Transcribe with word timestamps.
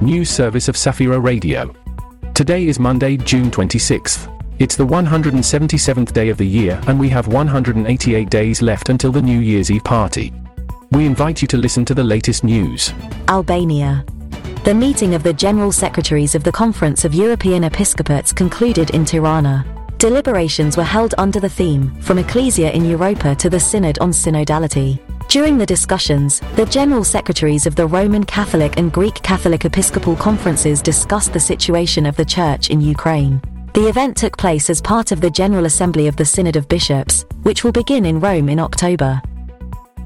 news 0.00 0.30
service 0.30 0.68
of 0.68 0.76
Safira 0.76 1.22
Radio. 1.22 1.74
Today 2.32 2.66
is 2.66 2.78
Monday, 2.78 3.18
June 3.18 3.50
26th. 3.50 4.34
It's 4.58 4.74
the 4.74 4.86
177th 4.86 6.12
day 6.12 6.30
of 6.30 6.38
the 6.38 6.46
year, 6.46 6.80
and 6.86 6.98
we 6.98 7.10
have 7.10 7.28
188 7.28 8.30
days 8.30 8.62
left 8.62 8.88
until 8.88 9.12
the 9.12 9.20
New 9.20 9.40
Year's 9.40 9.70
Eve 9.70 9.84
party. 9.84 10.32
We 10.90 11.04
invite 11.04 11.42
you 11.42 11.48
to 11.48 11.58
listen 11.58 11.84
to 11.84 11.94
the 11.94 12.02
latest 12.02 12.44
news. 12.44 12.94
Albania. 13.28 14.04
The 14.64 14.74
meeting 14.74 15.14
of 15.14 15.22
the 15.22 15.34
General 15.34 15.72
Secretaries 15.72 16.34
of 16.34 16.44
the 16.44 16.52
Conference 16.52 17.04
of 17.04 17.14
European 17.14 17.64
Episcopates 17.64 18.34
concluded 18.34 18.90
in 18.90 19.04
Tirana. 19.04 19.66
Deliberations 19.98 20.78
were 20.78 20.82
held 20.82 21.14
under 21.18 21.40
the 21.40 21.48
theme, 21.48 21.94
From 22.00 22.18
Ecclesia 22.18 22.70
in 22.70 22.86
Europa 22.86 23.34
to 23.34 23.50
the 23.50 23.60
Synod 23.60 23.98
on 23.98 24.12
Synodality. 24.12 24.98
During 25.30 25.58
the 25.58 25.64
discussions, 25.64 26.40
the 26.56 26.66
General 26.66 27.04
Secretaries 27.04 27.64
of 27.64 27.76
the 27.76 27.86
Roman 27.86 28.24
Catholic 28.24 28.76
and 28.78 28.90
Greek 28.90 29.14
Catholic 29.22 29.64
Episcopal 29.64 30.16
Conferences 30.16 30.82
discussed 30.82 31.32
the 31.32 31.38
situation 31.38 32.04
of 32.04 32.16
the 32.16 32.24
Church 32.24 32.68
in 32.68 32.80
Ukraine. 32.80 33.40
The 33.72 33.86
event 33.86 34.16
took 34.16 34.36
place 34.36 34.68
as 34.68 34.80
part 34.80 35.12
of 35.12 35.20
the 35.20 35.30
General 35.30 35.66
Assembly 35.66 36.08
of 36.08 36.16
the 36.16 36.24
Synod 36.24 36.56
of 36.56 36.68
Bishops, 36.68 37.24
which 37.44 37.62
will 37.62 37.70
begin 37.70 38.06
in 38.06 38.18
Rome 38.18 38.48
in 38.48 38.58
October. 38.58 39.22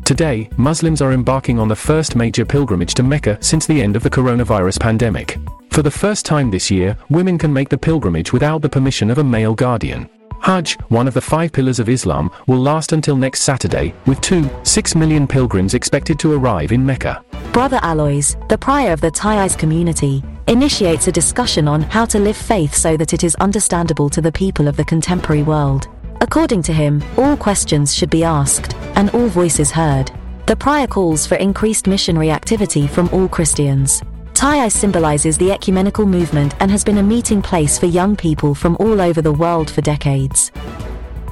Today, 0.05 0.51
Muslims 0.59 1.01
are 1.01 1.13
embarking 1.13 1.59
on 1.59 1.69
the 1.69 1.75
first 1.75 2.17
major 2.17 2.45
pilgrimage 2.45 2.93
to 2.93 3.03
Mecca 3.03 3.39
since 3.41 3.65
the 3.65 3.81
end 3.81 3.97
of 3.97 4.03
the 4.03 4.11
coronavirus 4.11 4.79
pandemic. 4.79 5.39
For 5.71 5.81
the 5.81 5.91
first 5.91 6.27
time 6.27 6.51
this 6.51 6.71
year, 6.71 6.99
women 7.09 7.39
can 7.39 7.51
make 7.51 7.71
the 7.71 7.79
pilgrimage 7.79 8.35
without 8.35 8.61
the 8.61 8.69
permission 8.69 9.11
of 9.11 9.17
a 9.17 9.25
male 9.25 9.55
guardian. 9.55 10.07
Hajj, 10.45 10.79
one 10.91 11.09
of 11.09 11.15
the 11.15 11.23
five 11.23 11.53
pillars 11.53 11.79
of 11.79 11.89
Islam, 11.89 12.31
will 12.47 12.59
last 12.59 12.93
until 12.93 13.17
next 13.17 13.41
Saturday, 13.41 13.95
with 14.07 14.21
two, 14.21 14.51
six 14.63 14.95
million 14.95 15.27
pilgrims 15.27 15.73
expected 15.73 16.19
to 16.19 16.35
arrive 16.35 16.71
in 16.71 16.85
Mecca. 16.85 17.25
Brother 17.55 17.81
Alois, 17.83 18.37
the 18.51 18.59
prior 18.59 18.93
of 18.93 19.01
the 19.01 19.11
Taizé 19.11 19.59
community, 19.59 20.23
initiates 20.47 21.09
a 21.09 21.13
discussion 21.13 21.67
on 21.67 21.81
how 21.81 22.05
to 22.05 22.19
live 22.19 22.37
faith 22.37 22.75
so 22.75 22.95
that 22.95 23.15
it 23.15 23.25
is 23.25 23.35
understandable 23.37 24.11
to 24.11 24.21
the 24.21 24.33
people 24.33 24.69
of 24.69 24.77
the 24.77 24.85
contemporary 24.85 25.43
world. 25.43 25.89
According 26.21 26.61
to 26.65 26.75
him, 26.75 27.03
all 27.17 27.39
questions 27.39 27.95
should 27.95 28.11
be 28.11 28.23
asked, 28.23 28.75
and 28.97 29.09
all 29.11 29.29
voices 29.29 29.71
heard. 29.71 30.13
The 30.45 30.57
prior 30.57 30.87
calls 30.87 31.27
for 31.27 31.37
increased 31.37 31.87
missionary 31.87 32.31
activity 32.31 32.87
from 32.87 33.09
all 33.15 33.29
Christians. 33.29 34.03
Taizé 34.45 34.71
symbolizes 34.71 35.39
the 35.39 35.51
ecumenical 35.51 36.05
movement 36.05 36.53
and 36.61 36.71
has 36.71 36.85
been 36.85 36.99
a 36.99 37.03
meeting 37.03 37.41
place 37.41 37.79
for 37.79 37.87
young 37.87 38.15
people 38.15 38.55
from 38.55 38.77
all 38.79 39.01
over 39.01 39.23
the 39.23 39.33
world 39.33 39.71
for 39.71 39.81
decades. 39.81 40.53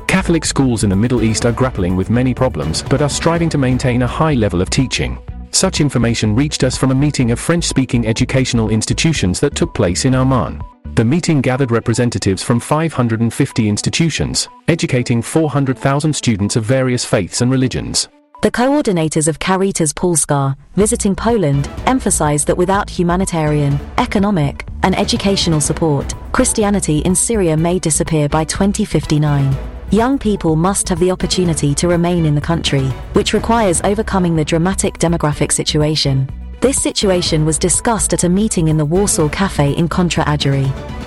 Catholic 0.09 0.47
schools 0.47 0.83
in 0.83 0.89
the 0.89 0.97
Middle 0.97 1.23
East 1.23 1.45
are 1.45 1.53
grappling 1.53 1.95
with 1.95 2.09
many 2.09 2.33
problems 2.33 2.83
but 2.83 3.03
are 3.03 3.11
striving 3.11 3.51
to 3.51 3.59
maintain 3.59 4.01
a 4.01 4.07
high 4.07 4.33
level 4.33 4.63
of 4.63 4.71
teaching. 4.71 5.19
Such 5.51 5.83
information 5.83 6.35
reached 6.35 6.65
us 6.65 6.79
from 6.79 6.91
a 6.91 6.95
meeting 6.95 7.33
of 7.33 7.39
French 7.39 7.65
speaking 7.65 8.07
educational 8.07 8.71
institutions 8.71 9.41
that 9.41 9.55
took 9.55 9.75
place 9.75 10.07
in 10.07 10.15
Oman. 10.15 10.63
The 10.95 11.05
meeting 11.05 11.43
gathered 11.43 11.71
representatives 11.71 12.43
from 12.43 12.61
550 12.61 13.69
institutions, 13.69 14.49
educating 14.69 15.21
400,000 15.21 16.15
students 16.15 16.57
of 16.57 16.65
various 16.65 17.05
faiths 17.05 17.43
and 17.43 17.51
religions. 17.51 18.09
The 18.43 18.51
coordinators 18.51 19.29
of 19.29 19.39
Caritas 19.39 19.93
Polska, 19.93 20.57
visiting 20.75 21.15
Poland, 21.15 21.71
emphasized 21.87 22.49
that 22.49 22.57
without 22.57 22.91
humanitarian, 22.91 23.79
economic, 23.99 24.67
and 24.83 24.99
educational 24.99 25.61
support, 25.61 26.13
Christianity 26.33 26.99
in 27.05 27.15
Syria 27.15 27.57
may 27.57 27.79
disappear 27.79 28.29
by 28.29 28.43
2059. 28.43 29.57
Young 29.93 30.19
people 30.19 30.57
must 30.57 30.89
have 30.89 30.99
the 30.99 31.13
opportunity 31.13 31.73
to 31.77 31.87
remain 31.87 32.27
in 32.27 32.35
the 32.35 32.41
country, 32.41 32.87
which 33.13 33.33
requires 33.33 33.81
overcoming 33.85 34.35
the 34.35 34.45
dramatic 34.45 34.95
demographic 34.95 35.53
situation. 35.53 36.29
This 36.61 36.83
situation 36.83 37.45
was 37.45 37.59
discussed 37.59 38.13
at 38.13 38.25
a 38.25 38.29
meeting 38.29 38.67
in 38.67 38.77
the 38.77 38.85
Warsaw 38.85 39.29
Cafe 39.29 39.71
in 39.75 39.89
Contra 39.89 40.25
Ageri. 40.25 41.02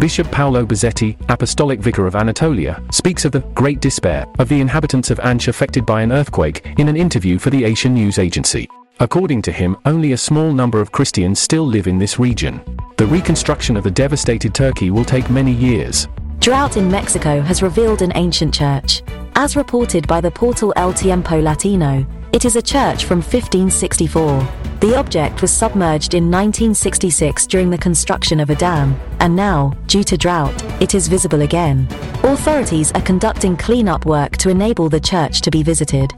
Bishop 0.00 0.30
Paolo 0.30 0.64
Bizzeti, 0.64 1.14
Apostolic 1.28 1.78
Vicar 1.78 2.06
of 2.06 2.16
Anatolia, 2.16 2.82
speaks 2.90 3.26
of 3.26 3.32
the 3.32 3.40
great 3.54 3.80
despair 3.80 4.24
of 4.38 4.48
the 4.48 4.58
inhabitants 4.58 5.10
of 5.10 5.18
Ansh 5.18 5.48
affected 5.48 5.84
by 5.84 6.00
an 6.00 6.10
earthquake 6.10 6.64
in 6.78 6.88
an 6.88 6.96
interview 6.96 7.38
for 7.38 7.50
the 7.50 7.64
Asian 7.64 7.92
News 7.92 8.18
Agency. 8.18 8.66
According 8.98 9.42
to 9.42 9.52
him, 9.52 9.76
only 9.84 10.12
a 10.12 10.16
small 10.16 10.52
number 10.52 10.80
of 10.80 10.90
Christians 10.90 11.38
still 11.38 11.66
live 11.66 11.86
in 11.86 11.98
this 11.98 12.18
region. 12.18 12.62
The 12.96 13.04
reconstruction 13.04 13.76
of 13.76 13.84
the 13.84 13.90
devastated 13.90 14.54
Turkey 14.54 14.90
will 14.90 15.04
take 15.04 15.28
many 15.28 15.52
years. 15.52 16.08
Drought 16.38 16.78
in 16.78 16.90
Mexico 16.90 17.42
has 17.42 17.62
revealed 17.62 18.00
an 18.00 18.12
ancient 18.14 18.54
church. 18.54 19.02
As 19.34 19.54
reported 19.54 20.08
by 20.08 20.22
the 20.22 20.30
portal 20.30 20.72
El 20.76 20.94
Tiempo 20.94 21.38
Latino, 21.38 22.06
it 22.32 22.46
is 22.46 22.56
a 22.56 22.62
church 22.62 23.04
from 23.04 23.18
1564. 23.18 24.59
The 24.80 24.96
object 24.96 25.42
was 25.42 25.50
submerged 25.52 26.14
in 26.14 26.30
1966 26.30 27.46
during 27.48 27.68
the 27.68 27.76
construction 27.76 28.40
of 28.40 28.48
a 28.48 28.54
dam, 28.54 28.98
and 29.18 29.36
now, 29.36 29.76
due 29.86 30.02
to 30.04 30.16
drought, 30.16 30.54
it 30.80 30.94
is 30.94 31.06
visible 31.06 31.42
again. 31.42 31.86
Authorities 32.22 32.90
are 32.92 33.02
conducting 33.02 33.58
cleanup 33.58 34.06
work 34.06 34.38
to 34.38 34.48
enable 34.48 34.88
the 34.88 34.98
church 34.98 35.42
to 35.42 35.50
be 35.50 35.62
visited. 35.62 36.14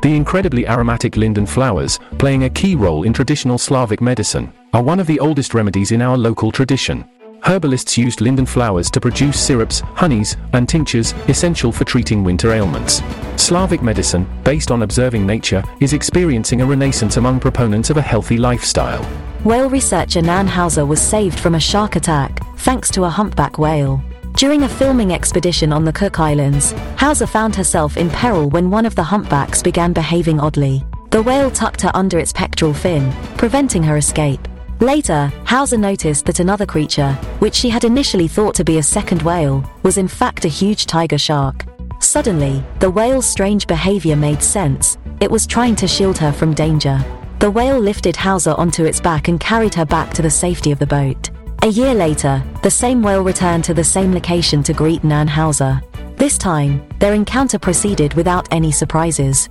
The 0.00 0.16
incredibly 0.16 0.66
aromatic 0.66 1.18
linden 1.18 1.44
flowers, 1.44 1.98
playing 2.18 2.44
a 2.44 2.50
key 2.50 2.76
role 2.76 3.02
in 3.02 3.12
traditional 3.12 3.58
Slavic 3.58 4.00
medicine, 4.00 4.50
are 4.72 4.82
one 4.82 4.98
of 4.98 5.06
the 5.06 5.20
oldest 5.20 5.52
remedies 5.52 5.92
in 5.92 6.00
our 6.00 6.16
local 6.16 6.50
tradition. 6.50 7.04
Herbalists 7.42 7.98
used 7.98 8.22
linden 8.22 8.46
flowers 8.46 8.90
to 8.92 9.00
produce 9.02 9.38
syrups, 9.38 9.80
honeys, 9.80 10.38
and 10.54 10.66
tinctures 10.66 11.12
essential 11.28 11.72
for 11.72 11.84
treating 11.84 12.24
winter 12.24 12.52
ailments. 12.52 13.02
Slavic 13.38 13.82
medicine, 13.82 14.26
based 14.44 14.70
on 14.70 14.82
observing 14.82 15.26
nature, 15.26 15.62
is 15.80 15.92
experiencing 15.92 16.60
a 16.60 16.66
renaissance 16.66 17.16
among 17.16 17.40
proponents 17.40 17.90
of 17.90 17.96
a 17.96 18.02
healthy 18.02 18.36
lifestyle. 18.36 19.04
Whale 19.44 19.70
researcher 19.70 20.22
Nan 20.22 20.46
Hauser 20.46 20.84
was 20.84 21.00
saved 21.00 21.38
from 21.38 21.54
a 21.54 21.60
shark 21.60 21.96
attack, 21.96 22.40
thanks 22.58 22.90
to 22.90 23.04
a 23.04 23.08
humpback 23.08 23.58
whale. 23.58 24.02
During 24.34 24.64
a 24.64 24.68
filming 24.68 25.12
expedition 25.12 25.72
on 25.72 25.84
the 25.84 25.92
Cook 25.92 26.20
Islands, 26.20 26.72
Hauser 26.98 27.26
found 27.26 27.54
herself 27.56 27.96
in 27.96 28.10
peril 28.10 28.50
when 28.50 28.70
one 28.70 28.84
of 28.84 28.94
the 28.94 29.02
humpbacks 29.02 29.62
began 29.62 29.92
behaving 29.92 30.40
oddly. 30.40 30.84
The 31.10 31.22
whale 31.22 31.50
tucked 31.50 31.80
her 31.82 31.90
under 31.94 32.18
its 32.18 32.32
pectoral 32.32 32.74
fin, 32.74 33.12
preventing 33.38 33.82
her 33.84 33.96
escape. 33.96 34.46
Later, 34.80 35.32
Hauser 35.46 35.78
noticed 35.78 36.26
that 36.26 36.40
another 36.40 36.66
creature, 36.66 37.12
which 37.38 37.54
she 37.54 37.70
had 37.70 37.84
initially 37.84 38.28
thought 38.28 38.54
to 38.56 38.64
be 38.64 38.76
a 38.76 38.82
second 38.82 39.22
whale, 39.22 39.64
was 39.82 39.96
in 39.96 40.08
fact 40.08 40.44
a 40.44 40.48
huge 40.48 40.84
tiger 40.84 41.16
shark. 41.16 41.64
Suddenly, 42.00 42.64
the 42.78 42.90
whale's 42.90 43.26
strange 43.26 43.66
behavior 43.66 44.16
made 44.16 44.42
sense, 44.42 44.98
it 45.20 45.30
was 45.30 45.46
trying 45.46 45.76
to 45.76 45.88
shield 45.88 46.18
her 46.18 46.32
from 46.32 46.54
danger. 46.54 47.04
The 47.38 47.50
whale 47.50 47.78
lifted 47.78 48.16
Hauser 48.16 48.52
onto 48.52 48.84
its 48.84 49.00
back 49.00 49.28
and 49.28 49.38
carried 49.40 49.74
her 49.74 49.84
back 49.84 50.12
to 50.14 50.22
the 50.22 50.30
safety 50.30 50.72
of 50.72 50.78
the 50.78 50.86
boat. 50.86 51.30
A 51.62 51.68
year 51.68 51.94
later, 51.94 52.42
the 52.62 52.70
same 52.70 53.02
whale 53.02 53.22
returned 53.22 53.64
to 53.64 53.74
the 53.74 53.84
same 53.84 54.12
location 54.12 54.62
to 54.62 54.72
greet 54.72 55.04
Nan 55.04 55.28
Hauser. 55.28 55.80
This 56.16 56.38
time, 56.38 56.86
their 56.98 57.12
encounter 57.12 57.58
proceeded 57.58 58.14
without 58.14 58.48
any 58.50 58.72
surprises. 58.72 59.48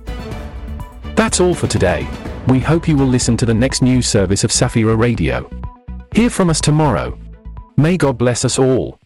That's 1.14 1.40
all 1.40 1.54
for 1.54 1.66
today. 1.66 2.08
We 2.48 2.60
hope 2.60 2.88
you 2.88 2.96
will 2.96 3.06
listen 3.06 3.36
to 3.38 3.46
the 3.46 3.54
next 3.54 3.82
news 3.82 4.06
service 4.06 4.44
of 4.44 4.50
Safira 4.50 4.98
Radio. 4.98 5.48
Hear 6.14 6.30
from 6.30 6.50
us 6.50 6.60
tomorrow. 6.60 7.18
May 7.76 7.96
God 7.96 8.18
bless 8.18 8.44
us 8.44 8.58
all. 8.58 8.98